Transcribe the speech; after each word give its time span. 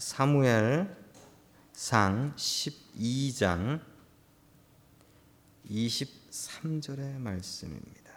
사무엘 0.00 0.88
상 1.74 2.34
12장 2.34 3.80
23절의 5.70 7.18
말씀입니다. 7.18 8.10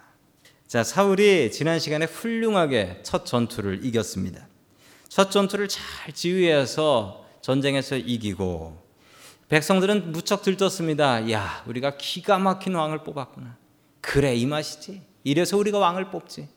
자, 0.65 0.85
사울이 0.85 1.51
지난 1.51 1.79
시간에 1.79 2.05
훌륭하게 2.05 3.01
첫 3.03 3.25
전투를 3.25 3.83
이겼습니다. 3.83 4.47
첫 5.09 5.29
전투를 5.29 5.67
잘 5.67 6.13
지휘해서 6.13 7.27
전쟁에서 7.41 7.97
이기고 7.97 8.81
백성들은 9.49 10.13
무척 10.13 10.41
들떴습니다. 10.41 11.29
야, 11.31 11.65
우리가 11.67 11.97
기가 11.97 12.39
막힌 12.39 12.75
왕을 12.75 13.03
뽑았구나. 13.03 13.57
그래, 13.99 14.33
이 14.33 14.45
맛이지. 14.45 15.01
이래서 15.25 15.57
우리가 15.57 15.79
왕을 15.79 16.11
뽑지. 16.11 16.47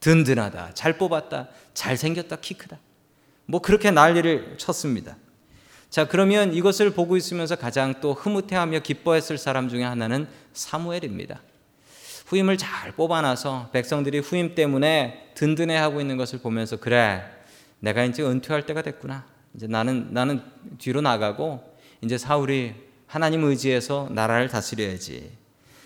든든하다. 0.00 0.74
잘 0.74 0.98
뽑았다. 0.98 1.48
잘생겼다. 1.74 2.36
키 2.40 2.54
크다. 2.54 2.80
뭐 3.50 3.62
그렇게 3.62 3.90
난리를 3.90 4.58
쳤습니다. 4.58 5.16
자, 5.88 6.06
그러면 6.06 6.52
이것을 6.52 6.90
보고 6.90 7.16
있으면서 7.16 7.56
가장 7.56 7.98
또 8.02 8.12
흐뭇해하며 8.12 8.80
기뻐했을 8.80 9.38
사람 9.38 9.70
중에 9.70 9.82
하나는 9.84 10.28
사무엘입니다. 10.52 11.40
후임을 12.26 12.58
잘 12.58 12.92
뽑아놔서 12.92 13.70
백성들이 13.72 14.18
후임 14.18 14.54
때문에 14.54 15.30
든든해하고 15.34 16.02
있는 16.02 16.18
것을 16.18 16.40
보면서 16.40 16.76
그래, 16.76 17.24
내가 17.80 18.04
이제 18.04 18.22
은퇴할 18.22 18.66
때가 18.66 18.82
됐구나. 18.82 19.24
이제 19.54 19.66
나는 19.66 20.08
나는 20.12 20.42
뒤로 20.76 21.00
나가고 21.00 21.74
이제 22.02 22.18
사울이 22.18 22.74
하나님 23.06 23.44
의지해서 23.44 24.08
나라를 24.10 24.48
다스려야지. 24.48 25.32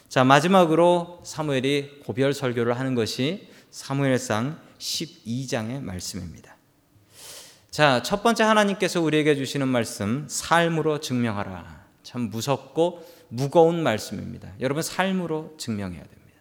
자, 0.08 0.24
마지막으로 0.24 1.20
사무엘이 1.24 2.00
고별 2.04 2.34
설교를 2.34 2.76
하는 2.76 2.96
것이 2.96 3.48
사무엘상 3.70 4.58
12장의 4.80 5.80
말씀입니다. 5.80 6.56
자, 7.72 8.02
첫 8.02 8.22
번째 8.22 8.42
하나님께서 8.42 9.00
우리에게 9.00 9.34
주시는 9.34 9.66
말씀, 9.66 10.26
삶으로 10.28 11.00
증명하라. 11.00 11.86
참 12.02 12.28
무섭고 12.28 13.02
무거운 13.28 13.82
말씀입니다. 13.82 14.52
여러분, 14.60 14.82
삶으로 14.82 15.54
증명해야 15.56 16.02
됩니다. 16.02 16.38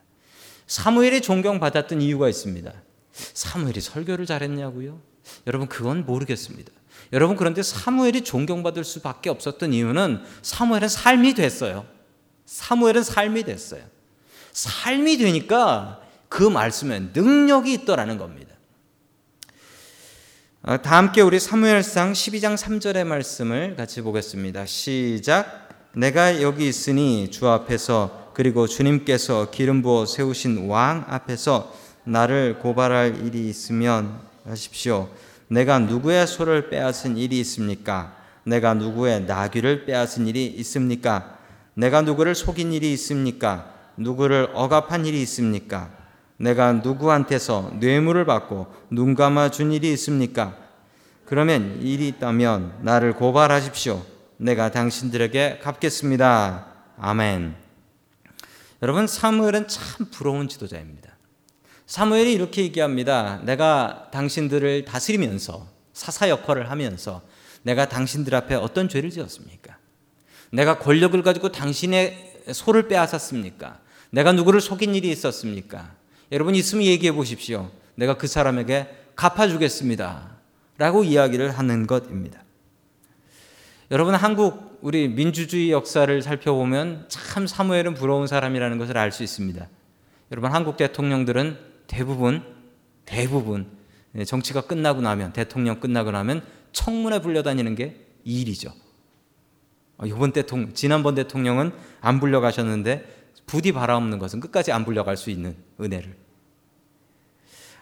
사무엘이 0.68 1.22
존경받았던 1.22 2.02
이유가 2.02 2.28
있습니다. 2.28 2.74
사무엘이 3.14 3.80
설교를 3.80 4.26
잘했냐고요? 4.26 5.00
여러분, 5.48 5.70
그건 5.70 6.06
모르겠습니다. 6.06 6.70
여러분, 7.14 7.38
그런데 7.38 7.64
사무엘이 7.64 8.26
존경받을 8.26 8.84
수밖에 8.84 9.30
없었던 9.30 9.72
이유는 9.72 10.24
사무엘은 10.42 10.90
삶이 10.90 11.36
됐어요. 11.36 11.86
사무엘은 12.46 13.04
삶이 13.04 13.44
됐어요. 13.44 13.84
삶이 14.52 15.18
되니까 15.18 16.02
그 16.28 16.44
말씀에 16.44 17.00
능력이 17.14 17.72
있더라는 17.72 18.18
겁니다. 18.18 18.52
어, 20.64 20.80
다 20.80 20.98
함께 20.98 21.22
우리 21.22 21.40
사무엘상 21.40 22.14
12장 22.14 22.56
3절의 22.56 23.04
말씀을 23.04 23.76
같이 23.76 24.04
보겠습니다. 24.04 24.68
시작. 24.68 25.70
내가 25.94 26.40
여기 26.44 26.68
있으니 26.68 27.32
주 27.32 27.48
앞에서 27.50 28.30
그리고 28.36 28.68
주님께서 28.68 29.50
기름 29.50 29.82
부어 29.82 30.06
세우신 30.06 30.68
왕 30.68 31.04
앞에서 31.08 31.74
나를 32.04 32.60
고발할 32.60 33.26
일이 33.26 33.50
있으면 33.50 34.20
하십시오. 34.46 35.10
내가 35.48 35.80
누구의 35.80 36.28
소를 36.28 36.70
빼앗은 36.70 37.18
일이 37.18 37.40
있습니까? 37.40 38.16
내가 38.44 38.76
누구의 38.76 39.24
나귀를 39.24 39.86
빼앗은 39.86 40.28
일이 40.28 40.46
있습니까? 40.46 41.40
내가 41.74 42.04
누구를 42.04 42.36
속인 42.36 42.72
일이 42.72 42.94
있습니까? 42.94 43.74
누구를 43.98 44.52
억압한 44.54 45.08
일이 45.08 45.24
있습니까? 45.24 46.01
내가 46.42 46.74
누구한테서 46.74 47.74
뇌물을 47.80 48.26
받고 48.26 48.68
눈 48.90 49.14
감아 49.14 49.52
준 49.52 49.72
일이 49.72 49.92
있습니까? 49.94 50.58
그러면 51.26 51.80
일이 51.82 52.08
있다면 52.08 52.80
나를 52.82 53.14
고발하십시오. 53.14 54.04
내가 54.38 54.72
당신들에게 54.72 55.60
갚겠습니다. 55.62 56.66
아멘. 56.98 57.56
여러분 58.82 59.06
사무엘은 59.06 59.68
참 59.68 60.08
부러운 60.12 60.50
지도자입니다. 60.50 61.12
사무엘이 61.86 62.34
이렇게 62.34 62.64
얘기합니다. 62.64 63.40
내가 63.44 64.10
당신들을 64.12 64.86
다스리면서 64.86 65.68
사사 65.94 66.28
역할을 66.30 66.72
하면서 66.72 67.22
내가 67.62 67.88
당신들 67.88 68.34
앞에 68.34 68.56
어떤 68.56 68.90
죄를 68.90 69.12
지었습니까? 69.12 69.78
내가 70.52 70.80
권력을 70.80 71.22
가지고 71.22 71.52
당신의 71.52 72.46
소를 72.52 72.88
빼앗았습니까? 72.88 73.80
내가 74.10 74.32
누구를 74.32 74.60
속인 74.60 74.96
일이 74.96 75.12
있었습니까? 75.12 76.01
여러분 76.32 76.56
있으면 76.56 76.86
얘기해 76.86 77.12
보십시오. 77.12 77.70
내가 77.96 78.18
그 78.18 78.28
사람에게 78.28 78.88
갚아주겠습니다. 79.16 80.38
라고 80.78 81.04
이야기를 81.04 81.52
하는 81.52 81.86
것입니다. 81.86 82.42
여러분 83.92 84.16
한국 84.16 84.80
우리 84.82 85.10
민주주의 85.10 85.70
역사를 85.72 86.22
살펴보면 86.22 87.06
참 87.10 87.46
사무엘은 87.46 87.94
부러운 87.94 88.26
사람이라는 88.26 88.78
것을 88.78 88.98
알 88.98 89.12
수 89.12 89.22
있습니다. 89.22 89.68
여러분 90.32 90.52
한국 90.52 90.78
대통령들은 90.78 91.58
대부분 91.88 92.44
대부분 93.06 93.68
정치가 94.26 94.62
끝나고 94.62 95.02
나면 95.02 95.34
대통령 95.34 95.80
끝나고 95.80 96.12
나면 96.12 96.44
청문회 96.72 97.20
불려다니는 97.22 97.76
게 97.76 98.06
일이죠. 98.24 98.74
어, 99.98 100.06
이번 100.06 100.32
대통령 100.32 100.74
지난번 100.74 101.16
대통령은 101.16 101.74
안 102.00 102.20
불려가셨는데 102.20 103.21
부디 103.52 103.74
바라없는 103.74 104.18
것은 104.18 104.40
끝까지 104.40 104.72
안 104.72 104.86
불려갈 104.86 105.18
수 105.18 105.30
있는 105.30 105.58
은혜를. 105.82 106.16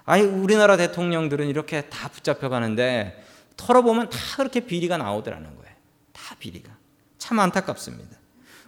아니 0.03 0.23
우리나라 0.23 0.77
대통령들은 0.77 1.47
이렇게 1.47 1.81
다 1.89 2.09
붙잡혀 2.09 2.49
가는데 2.49 3.23
털어보면 3.55 4.09
다 4.09 4.17
그렇게 4.37 4.61
비리가 4.61 4.97
나오더라는 4.97 5.45
거예요. 5.55 5.75
다 6.11 6.35
비리가. 6.39 6.71
참 7.19 7.37
안타깝습니다. 7.37 8.17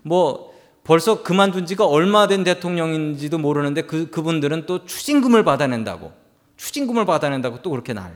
뭐 0.04 0.54
벌써 0.84 1.24
그만둔 1.24 1.66
지가 1.66 1.88
얼마 1.88 2.28
된 2.28 2.44
대통령인지도 2.44 3.40
모르는데 3.40 3.82
그, 3.88 4.12
그분들은 4.12 4.68
또 4.68 4.86
추징금을 4.86 5.44
받아낸다고. 5.44 6.14
추징금을 6.58 7.08
받아낸다고 7.08 7.64
또 7.64 7.72
그렇게 7.72 7.94
날. 7.94 8.16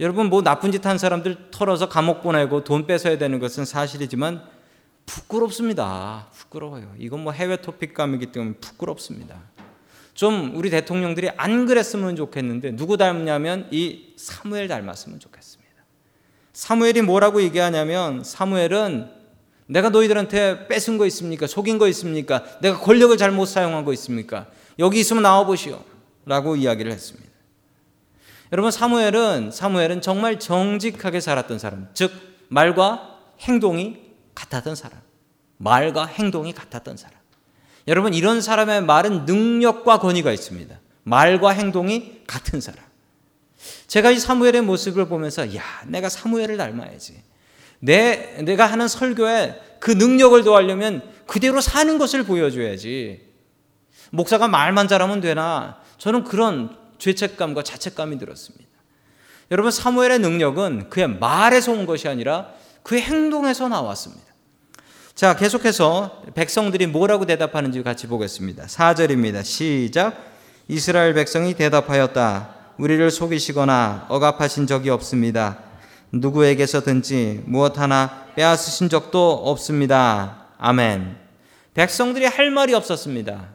여러분 0.00 0.26
뭐 0.26 0.42
나쁜 0.42 0.70
짓 0.70 0.84
한 0.84 0.98
사람들 0.98 1.50
털어서 1.50 1.88
감옥 1.88 2.20
보내고 2.22 2.62
돈 2.62 2.86
뺏어야 2.86 3.16
되는 3.16 3.38
것은 3.38 3.64
사실이지만 3.64 4.42
부끄럽습니다. 5.06 6.28
부끄러워요. 6.32 6.94
이건 6.98 7.20
뭐 7.20 7.32
해외 7.32 7.56
토픽감이기 7.56 8.32
때문에 8.32 8.54
부끄럽습니다. 8.60 9.40
좀 10.14 10.52
우리 10.54 10.70
대통령들이 10.70 11.30
안 11.36 11.66
그랬으면 11.66 12.16
좋겠는데 12.16 12.76
누구 12.76 12.96
닮냐면 12.96 13.68
이 13.70 14.14
사무엘 14.16 14.68
닮았으면 14.68 15.20
좋겠습니다. 15.20 15.62
사무엘이 16.52 17.02
뭐라고 17.02 17.42
얘기하냐면 17.42 18.22
사무엘은 18.22 19.10
내가 19.66 19.88
너희들한테 19.88 20.68
뺏은 20.68 20.98
거 20.98 21.06
있습니까? 21.06 21.46
속인 21.46 21.78
거 21.78 21.88
있습니까? 21.88 22.44
내가 22.60 22.78
권력을 22.78 23.16
잘못 23.16 23.46
사용한 23.46 23.84
거 23.84 23.92
있습니까? 23.94 24.48
여기 24.78 25.00
있으면 25.00 25.22
나와 25.22 25.46
보시오. 25.46 25.82
라고 26.24 26.56
이야기를 26.56 26.92
했습니다. 26.92 27.30
여러분 28.52 28.70
사무엘은 28.70 29.50
사무엘은 29.50 30.02
정말 30.02 30.38
정직하게 30.38 31.20
살았던 31.20 31.58
사람. 31.58 31.88
즉 31.94 32.12
말과 32.48 33.18
행동이 33.40 34.01
같았던 34.34 34.74
사람. 34.74 35.00
말과 35.58 36.06
행동이 36.06 36.52
같았던 36.52 36.96
사람. 36.96 37.18
여러분, 37.88 38.14
이런 38.14 38.40
사람의 38.40 38.82
말은 38.82 39.24
능력과 39.24 39.98
권위가 39.98 40.32
있습니다. 40.32 40.78
말과 41.04 41.50
행동이 41.50 42.22
같은 42.26 42.60
사람. 42.60 42.84
제가 43.86 44.10
이 44.10 44.18
사무엘의 44.18 44.62
모습을 44.62 45.06
보면서, 45.06 45.54
야, 45.56 45.62
내가 45.86 46.08
사무엘을 46.08 46.56
닮아야지. 46.56 47.22
내, 47.80 48.42
내가 48.42 48.66
하는 48.66 48.86
설교에 48.86 49.60
그 49.80 49.90
능력을 49.90 50.42
더하려면 50.44 51.02
그대로 51.26 51.60
사는 51.60 51.98
것을 51.98 52.22
보여줘야지. 52.22 53.32
목사가 54.10 54.46
말만 54.46 54.86
잘하면 54.86 55.20
되나? 55.20 55.80
저는 55.98 56.24
그런 56.24 56.76
죄책감과 56.98 57.64
자책감이 57.64 58.18
들었습니다. 58.18 58.68
여러분, 59.50 59.72
사무엘의 59.72 60.20
능력은 60.20 60.88
그의 60.88 61.08
말에서 61.08 61.72
온 61.72 61.86
것이 61.86 62.08
아니라 62.08 62.52
그의 62.82 63.02
행동에서 63.02 63.68
나왔습니다. 63.68 64.32
자, 65.14 65.36
계속해서 65.36 66.22
백성들이 66.34 66.86
뭐라고 66.86 67.26
대답하는지 67.26 67.82
같이 67.82 68.06
보겠습니다. 68.06 68.64
4절입니다. 68.64 69.44
시작. 69.44 70.16
이스라엘 70.68 71.14
백성이 71.14 71.54
대답하였다. 71.54 72.54
우리를 72.78 73.10
속이시거나 73.10 74.06
억압하신 74.08 74.66
적이 74.66 74.90
없습니다. 74.90 75.58
누구에게서든지 76.12 77.42
무엇 77.46 77.78
하나 77.78 78.26
빼앗으신 78.34 78.88
적도 78.88 79.32
없습니다. 79.32 80.46
아멘. 80.58 81.16
백성들이 81.74 82.26
할 82.26 82.50
말이 82.50 82.74
없었습니다. 82.74 83.48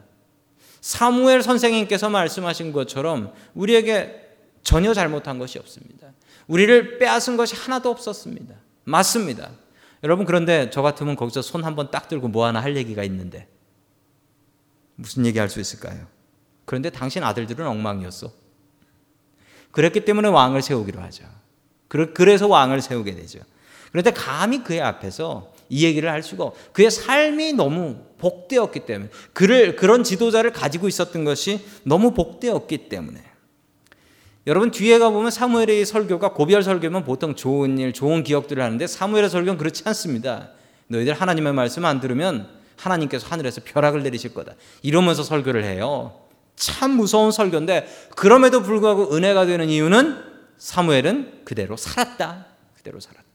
사무엘 0.80 1.42
선생님께서 1.42 2.08
말씀하신 2.08 2.72
것처럼 2.72 3.32
우리에게 3.54 4.28
전혀 4.62 4.94
잘못한 4.94 5.38
것이 5.38 5.58
없습니다. 5.58 6.08
우리를 6.46 6.98
빼앗은 6.98 7.36
것이 7.36 7.54
하나도 7.56 7.90
없었습니다. 7.90 8.54
맞습니다. 8.88 9.50
여러분 10.02 10.24
그런데 10.24 10.70
저 10.70 10.80
같으면 10.82 11.16
거기서 11.16 11.42
손 11.42 11.64
한번 11.64 11.90
딱 11.90 12.08
들고 12.08 12.28
뭐 12.28 12.46
하나 12.46 12.60
할 12.60 12.76
얘기가 12.76 13.04
있는데 13.04 13.48
무슨 14.94 15.26
얘기 15.26 15.38
할 15.38 15.48
수 15.48 15.60
있을까요? 15.60 16.06
그런데 16.64 16.90
당신 16.90 17.22
아들들은 17.22 17.66
엉망이었어. 17.66 18.30
그랬기 19.70 20.04
때문에 20.04 20.28
왕을 20.28 20.62
세우기로 20.62 21.00
하죠. 21.00 21.24
그래서 21.88 22.48
왕을 22.48 22.80
세우게 22.80 23.14
되죠. 23.14 23.40
그런데 23.90 24.10
감히 24.10 24.62
그의 24.62 24.80
앞에서 24.80 25.52
이 25.68 25.84
얘기를 25.84 26.10
할 26.10 26.22
수가 26.22 26.44
없. 26.44 26.72
그의 26.72 26.90
삶이 26.90 27.54
너무 27.54 28.04
복되었기 28.18 28.80
때문에 28.80 29.10
그를 29.32 29.76
그런 29.76 30.02
지도자를 30.02 30.52
가지고 30.52 30.88
있었던 30.88 31.24
것이 31.24 31.64
너무 31.84 32.12
복되었기 32.12 32.88
때문에 32.88 33.22
여러분 34.48 34.70
뒤에 34.70 34.98
가 34.98 35.10
보면 35.10 35.30
사무엘의 35.30 35.84
설교가 35.84 36.32
고별 36.32 36.62
설교면 36.62 37.04
보통 37.04 37.34
좋은 37.34 37.76
일, 37.76 37.92
좋은 37.92 38.24
기억들을 38.24 38.62
하는데 38.62 38.86
사무엘의 38.86 39.28
설교는 39.28 39.58
그렇지 39.58 39.82
않습니다. 39.84 40.48
너희들 40.86 41.12
하나님의 41.12 41.52
말씀 41.52 41.84
안 41.84 42.00
들으면 42.00 42.48
하나님께서 42.78 43.26
하늘에서 43.26 43.60
벼락을 43.62 44.02
내리실 44.02 44.32
거다. 44.32 44.54
이러면서 44.80 45.22
설교를 45.22 45.64
해요. 45.64 46.18
참 46.56 46.92
무서운 46.92 47.30
설교인데 47.30 47.88
그럼에도 48.16 48.62
불구하고 48.62 49.14
은혜가 49.14 49.44
되는 49.44 49.68
이유는 49.68 50.16
사무엘은 50.56 51.42
그대로 51.44 51.76
살았다. 51.76 52.46
그대로 52.74 53.00
살았다. 53.00 53.26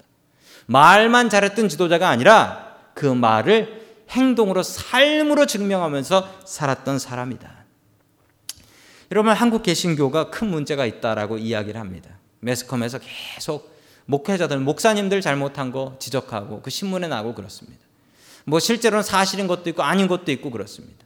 말만 0.65 1.30
잘했던 1.30 1.69
지도자가 1.69 2.10
아니라 2.10 2.75
그 2.95 3.06
말을 3.06 3.83
행동으로 4.10 4.63
삶으로 4.63 5.45
증명하면서 5.45 6.39
살았던 6.45 6.98
사람이다. 6.98 7.62
여러분 9.13 9.31
한국 9.31 9.62
개신교가 9.62 10.31
큰 10.31 10.50
문제가 10.50 10.88
있다라고 10.88 11.38
이야기를 11.38 11.80
합니다. 11.80 12.10
매스컴에서 12.39 12.98
계속 13.36 13.71
목회자들, 14.07 14.57
목사님들 14.57 15.21
잘못한 15.21 15.71
거 15.71 15.95
지적하고 16.00 16.63
그 16.63 16.71
신문에 16.71 17.07
나고 17.07 17.36
그렇습니다. 17.36 17.80
뭐 18.44 18.60
실제로는 18.60 19.04
사실인 19.04 19.45
것도 19.45 19.69
있고 19.69 19.83
아닌 19.83 20.07
것도 20.07 20.31
있고 20.31 20.50
그렇습니다. 20.50 21.06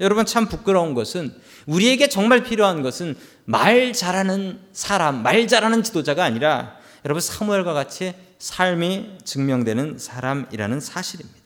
여러분 0.00 0.26
참 0.26 0.48
부끄러운 0.48 0.92
것은 0.92 1.34
우리에게 1.64 2.10
정말 2.10 2.42
필요한 2.42 2.82
것은 2.82 3.16
말 3.46 3.94
잘하는 3.94 4.60
사람, 4.74 5.22
말 5.22 5.48
잘하는 5.48 5.82
지도자가 5.82 6.24
아니라 6.24 6.76
여러분 7.06 7.22
사무엘과 7.22 7.72
같이 7.72 8.12
삶이 8.38 9.16
증명되는 9.24 9.96
사람이라는 9.98 10.80
사실입니다. 10.80 11.40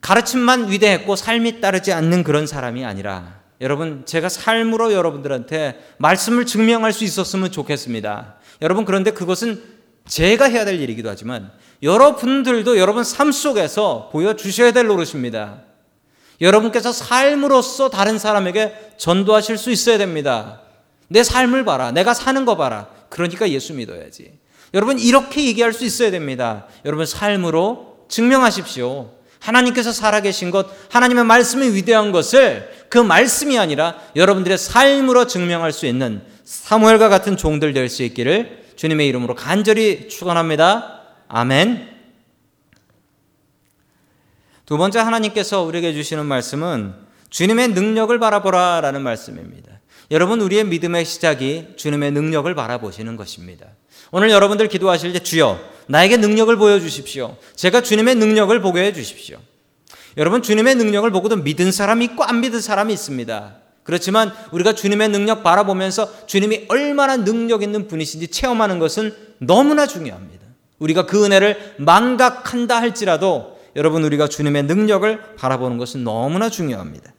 가르침만 0.00 0.70
위대했고 0.70 1.16
삶이 1.16 1.60
따르지 1.60 1.92
않는 1.92 2.24
그런 2.24 2.46
사람이 2.46 2.82
아니라 2.86 3.40
여러분, 3.60 4.04
제가 4.06 4.28
삶으로 4.28 4.92
여러분들한테 4.92 5.78
말씀을 5.98 6.46
증명할 6.46 6.92
수 6.92 7.04
있었으면 7.04 7.50
좋겠습니다. 7.50 8.36
여러분, 8.62 8.84
그런데 8.84 9.10
그것은 9.10 9.62
제가 10.06 10.46
해야 10.46 10.64
될 10.64 10.80
일이기도 10.80 11.08
하지만 11.08 11.52
여러분들도 11.82 12.78
여러분 12.78 13.04
삶 13.04 13.32
속에서 13.32 14.08
보여주셔야 14.12 14.72
될 14.72 14.86
노릇입니다. 14.86 15.62
여러분께서 16.40 16.90
삶으로서 16.92 17.90
다른 17.90 18.18
사람에게 18.18 18.94
전도하실 18.96 19.58
수 19.58 19.70
있어야 19.70 19.98
됩니다. 19.98 20.62
내 21.08 21.22
삶을 21.22 21.64
봐라. 21.64 21.92
내가 21.92 22.14
사는 22.14 22.44
거 22.44 22.56
봐라. 22.56 22.88
그러니까 23.10 23.50
예수 23.50 23.74
믿어야지. 23.74 24.38
여러분, 24.72 24.98
이렇게 24.98 25.44
얘기할 25.44 25.72
수 25.72 25.84
있어야 25.84 26.10
됩니다. 26.10 26.66
여러분, 26.84 27.04
삶으로 27.04 28.06
증명하십시오. 28.08 29.10
하나님께서 29.40 29.92
살아계신 29.92 30.50
것, 30.50 30.66
하나님의 30.90 31.24
말씀이 31.24 31.74
위대한 31.74 32.12
것을 32.12 32.70
그 32.90 32.98
말씀이 32.98 33.56
아니라 33.58 33.94
여러분들의 34.16 34.58
삶으로 34.58 35.26
증명할 35.26 35.72
수 35.72 35.86
있는 35.86 36.22
사무엘과 36.44 37.08
같은 37.08 37.36
종들 37.36 37.72
될 37.72 37.88
수 37.88 38.02
있기를 38.02 38.64
주님의 38.76 39.06
이름으로 39.08 39.34
간절히 39.34 40.08
축원합니다. 40.08 41.02
아멘. 41.28 41.88
두 44.66 44.76
번째 44.76 44.98
하나님께서 44.98 45.62
우리에게 45.62 45.92
주시는 45.92 46.26
말씀은 46.26 46.94
주님의 47.30 47.68
능력을 47.68 48.18
바라보라라는 48.18 49.02
말씀입니다. 49.02 49.80
여러분 50.10 50.40
우리의 50.40 50.64
믿음의 50.64 51.04
시작이 51.04 51.68
주님의 51.76 52.10
능력을 52.10 52.52
바라보시는 52.54 53.16
것입니다. 53.16 53.66
오늘 54.10 54.30
여러분들 54.30 54.66
기도하실 54.66 55.12
때 55.12 55.18
주여 55.20 55.60
나에게 55.86 56.16
능력을 56.16 56.54
보여 56.56 56.80
주십시오. 56.80 57.36
제가 57.54 57.82
주님의 57.82 58.16
능력을 58.16 58.60
보게 58.60 58.84
해 58.84 58.92
주십시오. 58.92 59.38
여러분 60.16 60.42
주님의 60.42 60.74
능력을 60.76 61.10
보고도 61.10 61.36
믿은 61.36 61.72
사람이 61.72 62.04
있고 62.06 62.24
안 62.24 62.40
믿은 62.40 62.60
사람이 62.60 62.92
있습니다. 62.92 63.56
그렇지만 63.82 64.32
우리가 64.52 64.74
주님의 64.74 65.08
능력 65.08 65.42
바라보면서 65.42 66.26
주님이 66.26 66.66
얼마나 66.68 67.16
능력 67.16 67.62
있는 67.62 67.88
분이신지 67.88 68.28
체험하는 68.28 68.78
것은 68.78 69.14
너무나 69.38 69.86
중요합니다. 69.86 70.46
우리가 70.78 71.06
그 71.06 71.24
은혜를 71.24 71.74
망각한다 71.78 72.80
할지라도 72.80 73.58
여러분 73.76 74.04
우리가 74.04 74.28
주님의 74.28 74.64
능력을 74.64 75.36
바라보는 75.36 75.78
것은 75.78 76.04
너무나 76.04 76.50
중요합니다. 76.50 77.12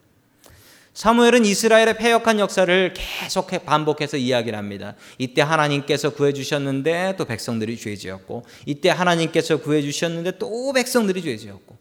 사무엘은 0.93 1.45
이스라엘의 1.45 1.97
패역한 1.97 2.39
역사를 2.39 2.93
계속 2.93 3.49
반복해서 3.65 4.17
이야기를 4.17 4.57
합니다. 4.57 4.95
이때 5.17 5.41
하나님께서 5.41 6.09
구해주셨는데 6.09 7.15
또 7.17 7.23
백성들이 7.23 7.77
죄지었고, 7.77 8.43
이때 8.65 8.89
하나님께서 8.89 9.57
구해주셨는데 9.57 10.37
또 10.37 10.73
백성들이 10.73 11.21
죄지었고, 11.21 11.77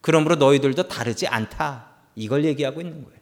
그러므로 0.00 0.36
너희들도 0.36 0.88
다르지 0.88 1.26
않다. 1.26 1.86
이걸 2.14 2.44
얘기하고 2.44 2.80
있는 2.80 3.04
거예요. 3.04 3.18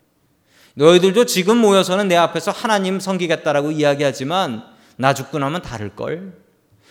너희들도 0.75 1.27
지금 1.27 1.59
모여서는 1.59 2.09
내 2.09 2.17
앞에서 2.17 2.51
하나님 2.51 3.01
섬기겠다라고 3.01 3.73
이야기하지만 3.73 4.63
나 4.97 5.13
죽고 5.13 5.39
나면 5.39 5.63
다를 5.63 5.95
걸. 5.97 6.35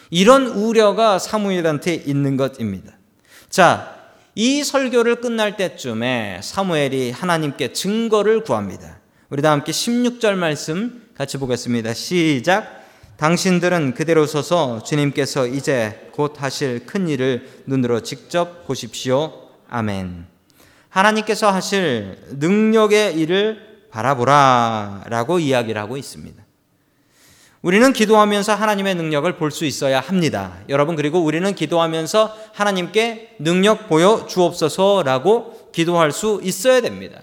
이런 0.10 0.48
우려가 0.48 1.20
사무엘한테 1.20 1.94
있는 1.96 2.38
것입니다. 2.38 2.94
자, 3.50 3.96
이 4.36 4.64
설교를 4.64 5.16
끝날 5.16 5.58
때쯤에 5.58 6.42
사무엘이 6.44 7.12
하나님께 7.12 7.74
증거를 7.74 8.44
구합니다. 8.44 9.00
우리 9.30 9.42
다 9.42 9.52
함께 9.52 9.72
16절 9.72 10.36
말씀 10.36 11.10
같이 11.16 11.38
보겠습니다. 11.38 11.94
시작. 11.94 12.86
당신들은 13.18 13.96
그대로 13.96 14.28
서서 14.28 14.84
주님께서 14.84 15.48
이제 15.48 16.10
곧 16.12 16.36
하실 16.38 16.86
큰 16.86 17.08
일을 17.08 17.64
눈으로 17.66 18.04
직접 18.04 18.68
보십시오. 18.68 19.47
아멘. 19.70 20.26
하나님께서 20.90 21.52
하실 21.52 22.18
능력의 22.32 23.16
일을 23.20 23.88
바라보라 23.92 25.04
라고 25.08 25.40
이야기를 25.40 25.80
하고 25.82 25.98
있습니다. 25.98 26.44
우리는 27.62 27.92
기도하면서 27.92 28.56
하나님의 28.56 28.96
능력을 28.96 29.38
볼 29.38 29.52
수 29.52 29.66
있어야 29.66 30.00
합니다. 30.00 30.58
여러분, 30.70 30.96
그리고 30.96 31.20
우리는 31.20 31.54
기도하면서 31.54 32.36
하나님께 32.54 33.36
능력 33.40 33.90
보여 33.90 34.26
주옵소서라고 34.28 35.72
기도할 35.74 36.12
수 36.12 36.40
있어야 36.44 36.82
됩니다. 36.82 37.20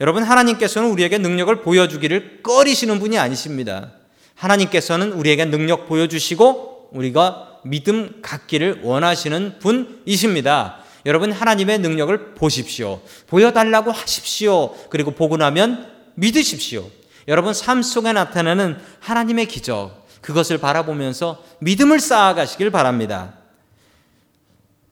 여러분, 0.00 0.22
하나님께서는 0.22 0.90
우리에게 0.90 1.18
능력을 1.18 1.62
보여주기를 1.62 2.42
꺼리시는 2.42 2.98
분이 2.98 3.18
아니십니다. 3.18 3.92
하나님께서는 4.34 5.12
우리에게 5.12 5.44
능력 5.44 5.86
보여주시고 5.86 6.90
우리가 6.92 7.60
믿음 7.64 8.20
갖기를 8.22 8.80
원하시는 8.82 9.58
분이십니다. 9.58 10.77
여러분 11.06 11.32
하나님의 11.32 11.78
능력을 11.78 12.34
보십시오. 12.34 13.00
보여달라고 13.26 13.90
하십시오. 13.90 14.74
그리고 14.90 15.12
보고 15.12 15.36
나면 15.36 15.90
믿으십시오. 16.14 16.90
여러분 17.28 17.54
삶 17.54 17.82
속에 17.82 18.12
나타나는 18.12 18.78
하나님의 19.00 19.46
기적 19.46 20.06
그것을 20.20 20.58
바라보면서 20.58 21.42
믿음을 21.60 22.00
쌓아가시길 22.00 22.70
바랍니다. 22.70 23.34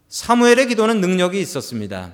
사무엘의 0.08 0.68
기도는 0.68 1.00
능력이 1.00 1.40
있었습니다. 1.40 2.12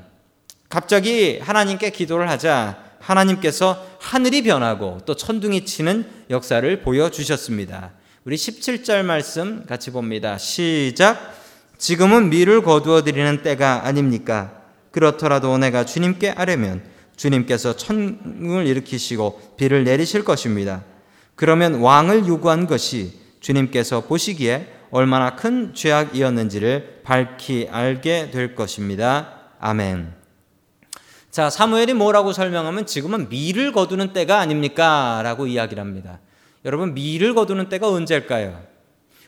갑자기 0.68 1.38
하나님께 1.38 1.90
기도를 1.90 2.30
하자 2.30 2.82
하나님께서 3.00 3.84
하늘이 4.00 4.42
변하고 4.42 5.00
또 5.04 5.14
천둥이 5.14 5.64
치는 5.66 6.08
역사를 6.30 6.82
보여주셨습니다. 6.82 7.92
우리 8.24 8.36
17절 8.36 9.02
말씀 9.02 9.66
같이 9.66 9.90
봅니다. 9.90 10.38
시작. 10.38 11.41
지금은 11.82 12.30
밀을 12.30 12.62
거두어 12.62 13.02
드리는 13.02 13.42
때가 13.42 13.84
아닙니까? 13.84 14.52
그렇더라도 14.92 15.58
내가 15.58 15.84
주님께 15.84 16.30
아뢰면 16.30 16.80
주님께서 17.16 17.74
천궁을 17.74 18.68
일으키시고 18.68 19.54
비를 19.56 19.82
내리실 19.82 20.22
것입니다. 20.22 20.84
그러면 21.34 21.80
왕을 21.80 22.28
요구한 22.28 22.68
것이 22.68 23.18
주님께서 23.40 24.02
보시기에 24.02 24.72
얼마나 24.92 25.34
큰 25.34 25.74
죄악이었는지를 25.74 27.00
밝히 27.02 27.66
알게 27.68 28.30
될 28.30 28.54
것입니다. 28.54 29.40
아멘. 29.58 30.12
자, 31.32 31.50
사무엘이 31.50 31.94
뭐라고 31.94 32.32
설명하면 32.32 32.86
지금은 32.86 33.28
밀을 33.28 33.72
거두는 33.72 34.12
때가 34.12 34.38
아닙니까? 34.38 35.20
라고 35.24 35.48
이야기를 35.48 35.82
합니다. 35.82 36.20
여러분, 36.64 36.94
밀을 36.94 37.34
거두는 37.34 37.68
때가 37.68 37.88
언제일까요? 37.90 38.71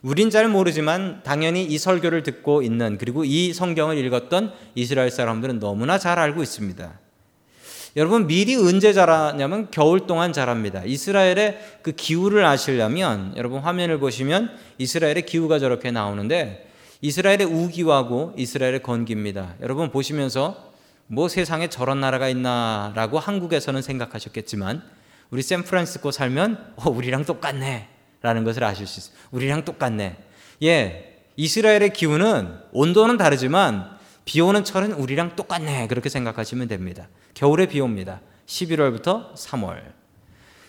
우린 0.05 0.29
잘 0.29 0.49
모르지만 0.49 1.23
당연히 1.25 1.65
이 1.65 1.79
설교를 1.79 2.23
듣고 2.25 2.61
있는 2.61 2.99
그리고 2.99 3.25
이 3.25 3.55
성경을 3.55 3.97
읽었던 3.97 4.53
이스라엘 4.75 5.11
사람들은 5.11 5.61
너무나 5.61 5.97
잘 5.97 6.19
알고 6.19 6.43
있습니다. 6.43 6.93
여러분 7.97 8.27
밀이 8.27 8.57
언제 8.57 8.93
자라냐면 8.93 9.69
겨울 9.71 10.07
동안 10.07 10.35
자랍니다. 10.35 10.83
이스라엘의 10.85 11.59
그 11.81 11.93
기후를 11.93 12.45
아시려면 12.45 13.33
여러분 13.37 13.61
화면을 13.61 13.99
보시면 13.99 14.51
이스라엘의 14.77 15.25
기후가 15.25 15.59
저렇게 15.59 15.91
나오는데 15.91 16.71
이스라엘의 17.01 17.47
우기하고 17.47 18.35
이스라엘의 18.37 18.83
건기입니다. 18.83 19.55
여러분 19.63 19.91
보시면서 19.91 20.75
뭐 21.07 21.29
세상에 21.29 21.69
저런 21.69 22.01
나라가 22.01 22.29
있나라고 22.29 23.19
한국에서는 23.19 23.81
생각하셨겠지만 23.81 24.83
우리 25.31 25.41
샌프란시스코 25.41 26.11
살면 26.11 26.75
어, 26.77 26.91
우리랑 26.91 27.25
똑같네 27.25 27.94
라는 28.25 28.43
것을 28.43 28.65
아실 28.65 28.87
수 28.87 29.01
있어요. 29.01 29.15
우리랑 29.33 29.67
똑같네. 29.67 30.17
예, 30.63 31.19
이스라엘의 31.37 31.93
기후는 31.93 32.57
온도는 32.73 33.19
다르지만 33.19 33.99
비 34.25 34.41
오는 34.41 34.65
철은 34.65 34.93
우리랑 34.95 35.37
똑같네. 35.37 35.89
그렇게 35.89 36.09
생각하시면 36.09 36.69
됩니다. 36.69 37.09
겨울에 37.35 37.67
비 37.67 37.81
옵니다. 37.81 38.23
11월부터 38.47 39.35
3월. 39.35 39.77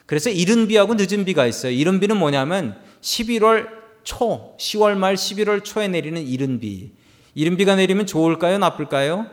그래서 0.05 0.29
이른 0.29 0.67
비하고 0.67 0.95
늦은 0.95 1.23
비가 1.23 1.45
있어요. 1.45 1.71
이른 1.71 2.01
비는 2.01 2.17
뭐냐면 2.17 2.77
11월 2.99 3.69
초, 4.03 4.57
10월 4.57 4.97
말 4.97 5.15
11월 5.15 5.63
초에 5.63 5.87
내리는 5.87 6.21
이른 6.21 6.59
비. 6.59 6.91
이른 7.35 7.55
비가 7.55 7.77
내리면 7.77 8.05
좋을까요? 8.05 8.57
나쁠까요? 8.57 9.27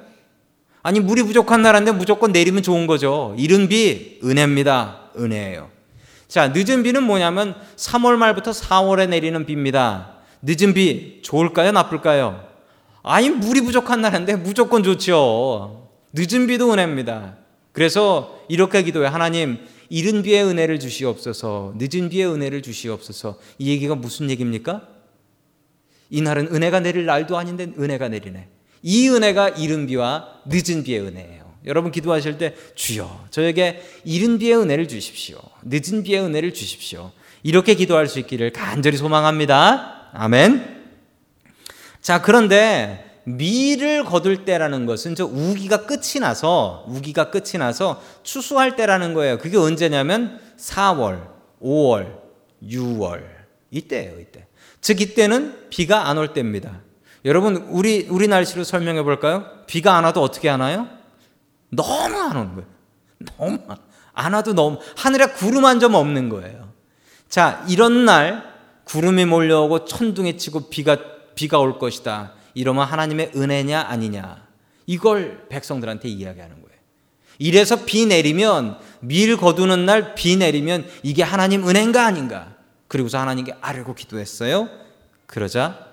아니, 0.84 1.00
물이 1.00 1.24
부족한 1.24 1.62
나라인데 1.62 1.90
무조건 1.90 2.30
내리면 2.30 2.62
좋은 2.62 2.86
거죠. 2.86 3.34
이른 3.36 3.68
비, 3.68 4.20
은혜입니다. 4.22 5.10
은혜예요. 5.18 5.81
자, 6.32 6.48
늦은 6.48 6.82
비는 6.82 7.02
뭐냐면 7.02 7.54
3월 7.76 8.16
말부터 8.16 8.52
4월에 8.52 9.06
내리는 9.06 9.44
비입니다. 9.44 10.14
늦은 10.40 10.72
비, 10.72 11.20
좋을까요? 11.20 11.72
나쁠까요? 11.72 12.48
아니, 13.02 13.28
물이 13.28 13.60
부족한 13.60 14.00
나라인데 14.00 14.36
무조건 14.36 14.82
좋죠. 14.82 15.90
늦은 16.14 16.46
비도 16.46 16.72
은혜입니다. 16.72 17.36
그래서 17.72 18.38
이렇게 18.48 18.82
기도해. 18.82 19.08
하나님, 19.08 19.58
이른 19.90 20.22
비의 20.22 20.44
은혜를 20.44 20.80
주시옵소서, 20.80 21.74
늦은 21.76 22.08
비의 22.08 22.32
은혜를 22.32 22.62
주시옵소서. 22.62 23.38
이 23.58 23.68
얘기가 23.68 23.94
무슨 23.94 24.30
얘기입니까? 24.30 24.88
이날은 26.08 26.46
은혜가 26.46 26.80
내릴 26.80 27.04
날도 27.04 27.36
아닌데 27.36 27.74
은혜가 27.78 28.08
내리네. 28.08 28.48
이 28.80 29.08
은혜가 29.10 29.50
이른 29.50 29.86
비와 29.86 30.28
늦은 30.46 30.82
비의 30.82 31.00
은혜예요. 31.00 31.41
여러분 31.66 31.92
기도하실 31.92 32.38
때 32.38 32.54
주여 32.74 33.26
저에게 33.30 33.82
이른 34.04 34.38
비의 34.38 34.56
은혜를 34.56 34.88
주십시오. 34.88 35.38
늦은 35.62 36.02
비의 36.02 36.20
은혜를 36.20 36.54
주십시오. 36.54 37.12
이렇게 37.42 37.74
기도할 37.74 38.06
수 38.06 38.18
있기를 38.18 38.52
간절히 38.52 38.96
소망합니다. 38.96 40.10
아멘. 40.12 40.82
자, 42.00 42.20
그런데 42.22 43.20
미를 43.24 44.04
거둘 44.04 44.44
때라는 44.44 44.86
것은 44.86 45.14
저 45.14 45.24
우기가 45.24 45.86
끝이 45.86 46.20
나서 46.20 46.84
우기가 46.88 47.30
끝이 47.30 47.52
나서 47.58 48.02
추수할 48.24 48.74
때라는 48.74 49.14
거예요. 49.14 49.38
그게 49.38 49.56
언제냐면 49.56 50.40
4월, 50.58 51.28
5월, 51.62 52.18
6월 52.64 53.24
이때예요, 53.70 54.18
이때. 54.20 54.46
즉 54.80 55.00
이때는 55.00 55.68
비가 55.70 56.08
안 56.08 56.18
올 56.18 56.32
때입니다. 56.32 56.80
여러분 57.24 57.56
우리 57.70 58.08
우리 58.10 58.26
날씨로 58.26 58.64
설명해 58.64 59.02
볼까요? 59.04 59.46
비가 59.68 59.96
안 59.96 60.02
와도 60.04 60.20
어떻게 60.22 60.48
하나요? 60.48 60.88
너무 61.72 62.16
안 62.16 62.36
오는 62.36 62.54
거예요. 62.54 62.68
너무 63.36 63.58
안 64.14 64.32
와도 64.34 64.52
너무 64.52 64.78
하늘에 64.96 65.26
구름 65.26 65.64
한 65.64 65.80
점 65.80 65.94
없는 65.94 66.28
거예요. 66.28 66.72
자, 67.28 67.64
이런 67.68 68.04
날 68.04 68.52
구름이 68.84 69.24
몰려오고 69.24 69.86
천둥이 69.86 70.36
치고 70.38 70.68
비가 70.68 70.96
비가 71.34 71.58
올 71.58 71.78
것이다. 71.78 72.34
이러면 72.54 72.84
하나님의 72.86 73.32
은혜냐 73.34 73.80
아니냐. 73.80 74.46
이걸 74.86 75.46
백성들한테 75.48 76.08
이야기하는 76.08 76.56
거예요. 76.56 76.78
이래서 77.38 77.84
비 77.86 78.04
내리면 78.06 78.78
밀 79.00 79.36
거두는 79.38 79.86
날 79.86 80.14
비 80.14 80.36
내리면 80.36 80.86
이게 81.02 81.22
하나님 81.22 81.66
은혜인가 81.66 82.04
아닌가. 82.04 82.54
그리고서 82.88 83.18
하나님께 83.18 83.54
아뢰고 83.62 83.94
기도했어요. 83.94 84.68
그러자 85.26 85.86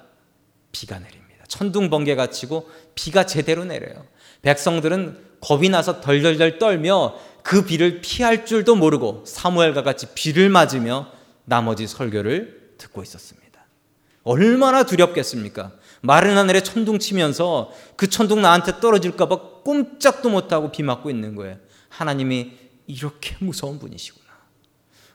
비가 0.74 1.00
내립니다. 1.00 1.46
천둥 1.48 1.90
번개가 1.90 2.28
치고 2.28 2.70
비가 2.96 3.26
제대로 3.26 3.64
내려요. 3.64 4.06
백성들은 4.42 5.29
겁이 5.42 5.70
나서 5.70 6.02
덜덜덜 6.02 6.60
떨며 6.60 7.16
그 7.44 7.64
비를 7.64 8.02
피할 8.02 8.46
줄도 8.46 8.76
모르고 8.76 9.24
사무엘과 9.26 9.84
같이 9.84 10.08
비를 10.14 10.50
맞으며 10.50 11.12
나머지 11.46 11.88
설교를 11.88 12.74
듣고 12.78 13.02
있었습니다. 13.04 13.50
얼마나 14.24 14.84
두렵겠습니까? 14.84 15.72
마른 16.02 16.38
하늘에 16.38 16.62
천둥 16.62 17.00
치면서 17.00 17.72
그 17.96 18.10
천둥 18.10 18.42
나한테 18.42 18.80
떨어질까봐 18.80 19.64
꼼짝도 19.64 20.30
못하고 20.30 20.72
비 20.72 20.84
맞고 20.84 21.10
있는 21.10 21.36
거예요. 21.36 21.58
하나님이 21.90 22.54
이렇게 22.88 23.36
무서운 23.40 23.80
분이시구나. 23.80 24.28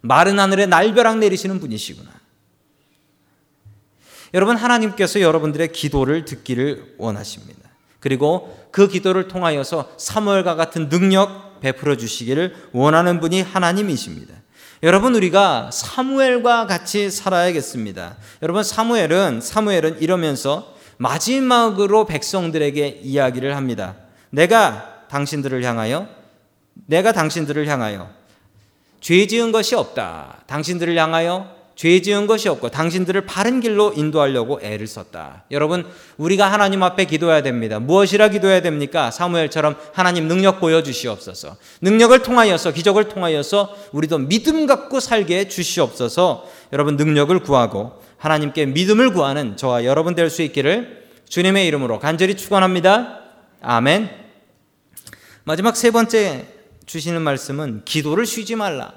마른 0.01 0.39
하늘에 0.39 0.67
날벼락 0.67 1.19
내리시는 1.19 1.61
분이시구나. 1.61 2.11
여러분, 4.35 4.57
하나님께서 4.57 5.21
여러분들의 5.21 5.73
기도를 5.73 6.25
듣기를 6.25 6.97
원하십니다. 6.99 7.64
그리고 8.05 8.55
그 8.71 8.87
기도를 8.87 9.29
통하여서 9.29 9.93
사무엘과 9.97 10.57
같은 10.57 10.91
능력 10.91 11.59
베풀어 11.61 11.97
주시기를 11.97 12.55
원하는 12.73 13.19
분이 13.19 13.41
하나님이십니다. 13.41 14.35
여러분 14.83 15.15
우리가 15.15 15.71
사무엘과 15.73 16.67
같이 16.67 17.11
살아야겠습니다. 17.11 18.17
여러분 18.43 18.63
사무엘은 18.63 19.41
사무엘은 19.41 20.03
이러면서 20.03 20.75
마지막으로 20.99 22.05
백성들에게 22.05 23.01
이야기를 23.03 23.57
합니다. 23.57 23.95
내가 24.29 25.07
당신들을 25.09 25.65
향하여 25.65 26.07
내가 26.75 27.13
당신들을 27.13 27.67
향하여 27.67 28.11
죄 29.01 29.27
지은 29.27 29.51
것이 29.51 29.75
없다. 29.75 30.43
당신들을 30.47 30.95
향하여 30.99 31.57
죄 31.75 32.01
지은 32.01 32.27
것이 32.27 32.49
없고 32.49 32.71
당신들을 32.71 33.23
바른 33.23 33.61
길로 33.61 33.93
인도하려고 33.95 34.61
애를 34.63 34.87
썼다. 34.87 35.45
여러분, 35.51 35.85
우리가 36.19 36.51
하나님 36.51 36.83
앞에 36.83 37.05
기도해야 37.05 37.43
됩니다. 37.43 37.81
무엇이라 37.81 38.29
기도해야 38.29 38.63
됩니까? 38.63 39.11
사무엘처럼 39.11 39.77
하나님 39.93 40.29
능력 40.29 40.61
보여 40.61 40.83
주시옵소서. 40.83 41.57
능력을 41.81 42.17
통하여서 42.23 42.73
기적을 42.73 43.09
통하여서 43.09 43.77
우리도 43.93 44.19
믿음 44.19 44.67
갖고 44.67 45.01
살게 45.01 45.39
해 45.39 45.49
주시옵소서. 45.49 46.49
여러분 46.73 46.97
능력을 46.97 47.37
구하고 47.41 48.01
하나님께 48.19 48.67
믿음을 48.67 49.13
구하는 49.13 49.57
저와 49.57 49.85
여러분 49.85 50.15
될 50.15 50.31
수 50.31 50.43
있기를 50.43 51.05
주님의 51.29 51.67
이름으로 51.67 51.99
간절히 51.99 52.37
축원합니다. 52.37 53.21
아멘. 53.61 54.11
마지막 55.45 55.77
세 55.77 55.91
번째 55.91 56.47
주시는 56.87 57.21
말씀은 57.23 57.83
기도를 57.85 58.27
쉬지 58.27 58.57
말라. 58.57 58.93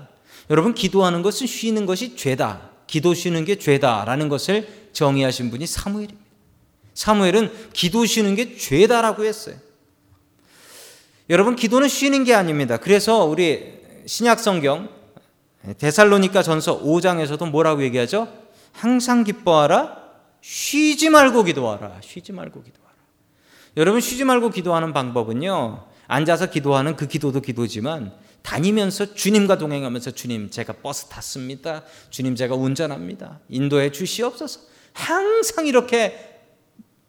여러분 0.50 0.74
기도하는 0.74 1.22
것은 1.22 1.48
쉬는 1.48 1.86
것이 1.86 2.16
죄다. 2.16 2.72
기도 2.88 3.14
쉬는 3.14 3.46
게 3.46 3.58
죄다라는 3.58 4.30
것을 4.30 4.90
정의하신 4.94 5.52
분이 5.52 5.68
사무엘입니다. 5.68 6.26
사무엘은 6.94 7.72
기도 7.74 8.06
쉬는 8.06 8.36
게 8.36 8.58
죄다라고 8.58 9.26
했어요. 9.26 9.56
여러분 11.30 11.56
기도는 11.56 11.90
쉬는 11.90 12.24
게 12.24 12.34
아닙니다. 12.34 12.78
그래서 12.78 13.26
우리 13.26 13.78
신약 14.06 14.40
성경 14.40 14.90
데살로니가 15.78 16.42
전서 16.44 16.82
5장에서도 16.82 17.50
뭐라고 17.50 17.84
얘기하죠? 17.84 18.28
항상 18.72 19.24
기뻐하라. 19.26 19.98
쉬지 20.40 21.10
말고 21.10 21.44
기도하라. 21.44 22.00
쉬지 22.02 22.32
말고 22.32 22.64
기도하라. 22.64 22.96
여러분 23.76 24.00
쉬지 24.00 24.24
말고 24.24 24.50
기도하는 24.52 24.94
방법은요. 24.94 25.86
앉아서 26.08 26.50
기도하는 26.50 26.96
그 26.96 27.08
기도도 27.08 27.42
기도지만 27.42 28.14
다니면서 28.42 29.14
주님과 29.14 29.58
동행하면서 29.58 30.12
주님 30.12 30.50
제가 30.50 30.74
버스 30.82 31.08
탔습니다. 31.10 31.84
주님 32.10 32.36
제가 32.36 32.56
운전합니다. 32.56 33.40
인도해 33.50 33.92
주시옵소서. 33.92 34.62
항상 34.94 35.68
이렇게 35.68 36.42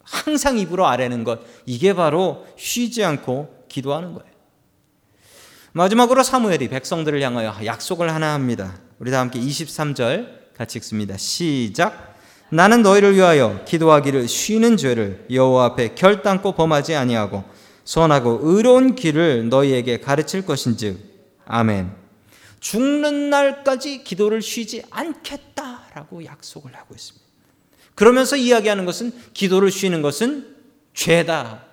항상 0.03 0.59
입으로 0.59 0.87
아뢰는 0.87 1.23
것 1.25 1.41
이게 1.65 1.95
바로 1.95 2.47
쉬지 2.57 3.05
않고 3.05 3.67
기도하는 3.69 4.15
거예요. 4.15 4.29
마지막으로 5.73 6.23
사무엘이 6.23 6.69
백성들을 6.69 7.21
향하여 7.23 7.55
약속을 7.65 8.13
하나 8.13 8.35
합니다. 8.35 8.81
우리 8.99 9.11
다 9.11 9.21
함께 9.21 9.39
23절 9.39 10.55
같이 10.57 10.79
읽습니다. 10.79 11.17
시작. 11.17 12.17
나는 12.51 12.83
너희를 12.83 13.15
위하여 13.15 13.63
기도하기를 13.65 14.27
쉬는 14.27 14.77
죄를 14.77 15.27
여호와 15.31 15.67
앞에 15.67 15.95
결단코 15.95 16.53
범하지 16.53 16.97
아니하고 16.97 17.45
선하고 17.89 18.41
의로운 18.43 18.95
길을 18.97 19.49
너희에게 19.49 20.01
가르칠 20.01 20.45
것인즉 20.45 20.99
아멘. 21.47 21.91
죽는 22.61 23.31
날까지 23.31 24.05
기도를 24.05 24.43
쉬지 24.43 24.83
않겠다라고 24.91 26.23
약속을 26.27 26.75
하고 26.75 26.95
있습니다. 26.95 27.27
그러면서 27.95 28.37
이야기하는 28.37 28.85
것은 28.85 29.11
기도를 29.33 29.71
쉬는 29.71 30.03
것은 30.03 30.55
죄다. 30.93 31.65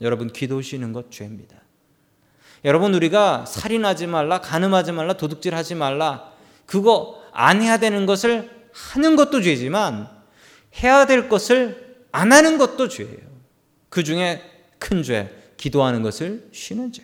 여러분 0.00 0.32
기도 0.32 0.62
쉬는 0.62 0.94
것 0.94 1.10
죄입니다. 1.10 1.58
여러분 2.64 2.94
우리가 2.94 3.44
살인하지 3.44 4.06
말라, 4.06 4.40
간음하지 4.40 4.92
말라, 4.92 5.12
도둑질하지 5.18 5.74
말라. 5.74 6.32
그거 6.64 7.22
안 7.32 7.60
해야 7.60 7.76
되는 7.76 8.06
것을 8.06 8.50
하는 8.72 9.16
것도 9.16 9.42
죄지만 9.42 10.08
해야 10.82 11.04
될 11.04 11.28
것을 11.28 12.06
안 12.10 12.32
하는 12.32 12.56
것도 12.56 12.88
죄예요. 12.88 13.28
그 13.90 14.02
중에 14.02 14.56
큰 14.78 15.02
죄, 15.02 15.30
기도하는 15.56 16.02
것을 16.02 16.48
쉬는 16.52 16.92
죄. 16.92 17.02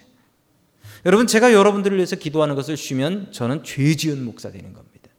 여러분 1.06 1.26
제가 1.26 1.52
여러분들을 1.52 1.96
위해서 1.96 2.16
기도하는 2.16 2.54
것을 2.54 2.76
쉬면 2.76 3.32
저는 3.32 3.62
죄 3.64 3.94
지은 3.94 4.24
목사 4.24 4.50
되는 4.50 4.72
겁니다. 4.72 5.10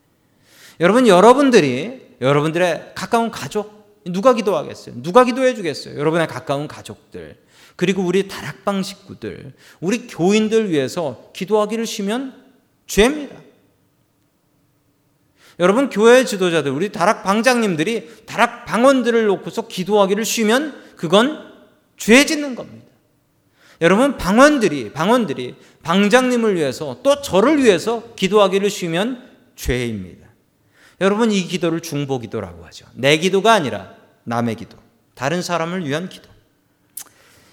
여러분 0.79 1.07
여러분들이 1.07 2.15
여러분들의 2.21 2.93
가까운 2.95 3.29
가족 3.31 4.01
누가 4.05 4.33
기도하겠어요? 4.33 5.01
누가 5.01 5.24
기도해 5.24 5.55
주겠어요? 5.55 5.97
여러분의 5.97 6.27
가까운 6.27 6.67
가족들 6.67 7.38
그리고 7.75 8.03
우리 8.03 8.27
다락방 8.27 8.83
식구들 8.83 9.53
우리 9.79 10.07
교인들 10.07 10.69
위해서 10.69 11.31
기도하기를 11.33 11.85
쉬면 11.85 12.33
죄입니다. 12.88 13.35
여러분 15.59 15.89
교회 15.89 16.25
지도자들 16.25 16.71
우리 16.71 16.91
다락 16.91 17.24
방장님들이 17.24 18.25
다락 18.25 18.65
방언들을 18.65 19.25
놓고서 19.25 19.67
기도하기를 19.67 20.25
쉬면 20.25 20.95
그건 20.97 21.54
죄 21.98 22.25
짓는 22.25 22.56
겁니다. 22.56 22.86
여러분 23.82 24.18
방언들이 24.18 24.94
방언들이 24.94 25.56
방장님을 25.84 26.56
위해서 26.56 27.00
또 27.04 27.22
저를 27.22 27.64
위해서 27.64 28.14
기도하기를 28.16 28.70
쉬면 28.70 29.30
죄입니다. 29.56 30.28
여러분 31.02 31.32
이 31.32 31.44
기도를 31.44 31.82
중보 31.82 32.20
기도라고 32.20 32.66
하죠. 32.66 32.86
내 32.94 33.18
기도가 33.18 33.54
아니라 33.54 33.94
남의 34.24 34.56
기도, 34.56 34.78
다른 35.14 35.42
사람을 35.42 35.86
위한 35.86 36.10
기도. 36.10 36.30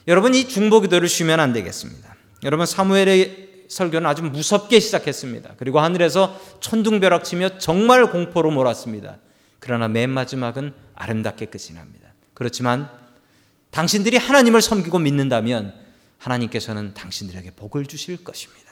여러분 0.09 0.35
이 0.35 0.49
중보 0.49 0.81
기도를 0.81 1.09
쉬면 1.09 1.41
안 1.41 1.53
되겠습니다. 1.53 2.15
여러분 2.45 2.67
사무엘의 2.67 3.67
설교는 3.69 4.07
아주 4.07 4.23
무섭게 4.23 4.81
시작했습니다. 4.81 5.55
그리고 5.57 5.81
하늘에서 5.81 6.39
천둥벼락 6.61 7.25
치며 7.25 7.59
정말 7.59 8.11
공포로 8.11 8.51
몰았습니다. 8.51 9.19
그러나 9.59 9.89
맨 9.89 10.11
마지막은 10.11 10.75
아름답게 10.95 11.47
끝이 11.47 11.75
납니다. 11.75 12.13
그렇지만 12.35 12.91
당신들이 13.73 14.19
하나님을 14.19 14.63
섬기고 14.63 15.01
믿는다면 15.01 15.75
하나님께서는 16.19 16.95
당신들에게 16.95 17.53
복을 17.57 17.87
주실 17.87 18.23
것입니다. 18.23 18.63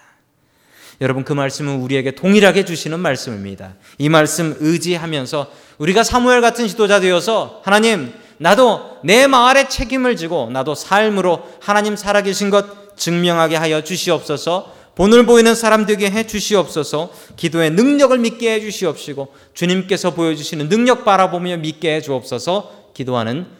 여러분 1.01 1.25
그 1.25 1.33
말씀은 1.33 1.81
우리에게 1.81 2.13
동일하게 2.13 2.67
주시는 2.67 3.01
말씀입니다. 3.01 3.75
이 3.99 4.09
말씀 4.11 4.55
의지하면서 4.61 5.51
우리가 5.79 6.05
사무엘 6.05 6.43
같은 6.43 6.69
지도자 6.69 7.01
되어서 7.01 7.63
하나님 7.65 8.13
나도 8.37 8.99
내 9.03 9.27
마을에 9.27 9.69
책임을 9.69 10.17
지고 10.17 10.51
나도 10.51 10.75
삶으로 10.75 11.49
하나님 11.61 11.97
살아계신 11.97 12.51
것 12.51 12.97
증명하게 12.97 13.57
하여 13.57 13.83
주시옵소서. 13.83 14.81
본을 14.95 15.25
보이는 15.25 15.55
사람 15.55 15.87
되게 15.87 16.11
해 16.11 16.27
주시옵소서. 16.27 17.11
기도의 17.37 17.71
능력을 17.71 18.19
믿게 18.19 18.53
해 18.53 18.61
주시옵시고 18.61 19.33
주님께서 19.55 20.13
보여주시는 20.13 20.69
능력 20.69 21.07
바라보며 21.07 21.57
믿게 21.57 21.97
해 21.97 22.01
주옵소서. 22.03 22.93
기도하는 22.93 23.60